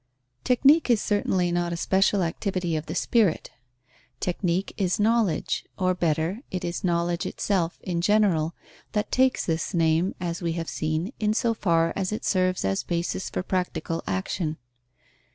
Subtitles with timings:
[0.43, 3.51] _Technique is certainly not a special activity of the spirit.
[4.19, 8.55] Technique is knowledge; or better, it is knowledge itself, in general,
[8.93, 12.81] that takes this name, as we have seen, in so far as it serves as
[12.81, 14.57] basis for practical action.